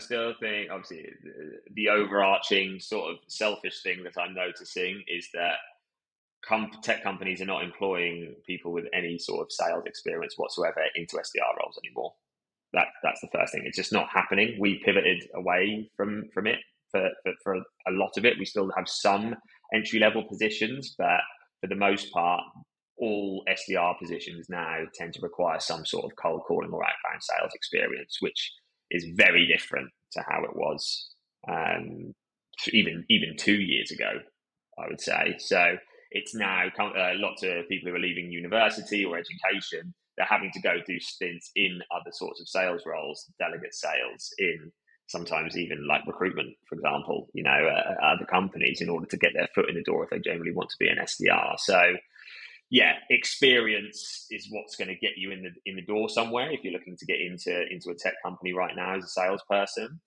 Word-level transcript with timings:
still 0.00 0.34
think, 0.40 0.70
obviously, 0.70 1.06
the 1.74 1.88
overarching 1.88 2.80
sort 2.80 3.10
of 3.12 3.18
selfish 3.28 3.82
thing 3.82 4.02
that 4.04 4.20
I'm 4.20 4.34
noticing 4.34 5.02
is 5.06 5.28
that 5.34 5.56
com- 6.44 6.70
tech 6.82 7.02
companies 7.02 7.40
are 7.40 7.46
not 7.46 7.62
employing 7.62 8.34
people 8.46 8.72
with 8.72 8.86
any 8.92 9.18
sort 9.18 9.42
of 9.42 9.52
sales 9.52 9.84
experience 9.86 10.34
whatsoever 10.36 10.80
into 10.96 11.16
SDR 11.16 11.58
roles 11.60 11.78
anymore. 11.84 12.12
That 12.72 12.88
that's 13.02 13.20
the 13.20 13.28
first 13.32 13.52
thing. 13.52 13.62
It's 13.64 13.76
just 13.76 13.92
not 13.92 14.08
happening. 14.12 14.56
We 14.60 14.82
pivoted 14.84 15.24
away 15.34 15.90
from 15.96 16.24
from 16.32 16.46
it 16.46 16.58
for, 16.90 17.08
for, 17.22 17.32
for 17.42 17.54
a 17.54 17.90
lot 17.92 18.16
of 18.16 18.24
it. 18.24 18.38
We 18.38 18.44
still 18.44 18.70
have 18.76 18.88
some 18.88 19.34
entry 19.74 19.98
level 19.98 20.24
positions, 20.28 20.94
but 20.96 21.20
for 21.60 21.68
the 21.68 21.74
most 21.76 22.12
part, 22.12 22.42
all 22.98 23.44
SDR 23.48 23.98
positions 23.98 24.46
now 24.48 24.80
tend 24.94 25.14
to 25.14 25.20
require 25.22 25.58
some 25.58 25.84
sort 25.84 26.04
of 26.04 26.12
cold 26.22 26.42
calling 26.46 26.70
or 26.70 26.82
outbound 26.82 27.22
sales 27.22 27.52
experience, 27.54 28.18
which 28.20 28.52
is 28.90 29.06
very 29.14 29.46
different 29.46 29.90
to 30.12 30.22
how 30.28 30.42
it 30.44 30.56
was 30.56 31.10
um, 31.48 32.14
even 32.72 33.04
even 33.08 33.36
two 33.36 33.60
years 33.60 33.90
ago. 33.90 34.10
I 34.78 34.88
would 34.88 35.00
say 35.00 35.36
so. 35.38 35.76
It's 36.12 36.34
now 36.34 36.66
uh, 36.78 37.12
lots 37.14 37.44
of 37.44 37.68
people 37.68 37.88
who 37.88 37.96
are 37.96 38.00
leaving 38.00 38.32
university 38.32 39.04
or 39.04 39.16
education. 39.16 39.94
They're 40.16 40.26
having 40.26 40.50
to 40.52 40.60
go 40.60 40.74
do 40.84 40.98
stints 40.98 41.50
in 41.54 41.80
other 41.94 42.10
sorts 42.10 42.40
of 42.40 42.48
sales 42.48 42.82
roles, 42.84 43.30
delegate 43.38 43.74
sales, 43.74 44.34
in 44.38 44.72
sometimes 45.06 45.56
even 45.56 45.86
like 45.86 46.06
recruitment, 46.06 46.56
for 46.68 46.74
example. 46.74 47.28
You 47.32 47.44
know, 47.44 47.50
uh, 47.50 48.04
other 48.04 48.24
companies 48.24 48.80
in 48.80 48.88
order 48.88 49.06
to 49.06 49.16
get 49.16 49.32
their 49.34 49.48
foot 49.54 49.68
in 49.68 49.76
the 49.76 49.82
door 49.82 50.04
if 50.04 50.10
they 50.10 50.18
generally 50.18 50.52
want 50.52 50.70
to 50.70 50.76
be 50.80 50.88
an 50.88 50.98
SDR. 50.98 51.58
So 51.58 51.80
yeah, 52.70 52.92
experience 53.10 54.26
is 54.30 54.46
what's 54.50 54.76
going 54.76 54.88
to 54.88 54.94
get 54.94 55.16
you 55.16 55.32
in 55.32 55.42
the 55.42 55.50
in 55.66 55.74
the 55.74 55.82
door 55.82 56.08
somewhere 56.08 56.52
if 56.52 56.62
you're 56.62 56.72
looking 56.72 56.96
to 56.96 57.04
get 57.04 57.20
into 57.20 57.66
into 57.68 57.90
a 57.90 57.94
tech 57.94 58.14
company 58.24 58.52
right 58.52 58.76
now 58.76 58.96
as 58.96 59.04
a 59.04 59.08
salesperson. 59.08 60.00